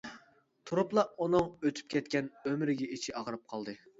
[0.69, 3.79] تۇرۇپلا ئۇنىڭ ئۆتۈپ كەتكەن ئۆمرىگە ئىچى ئاغرىپ قالدى.